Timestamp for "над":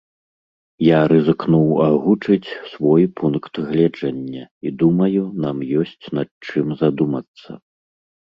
6.21-6.29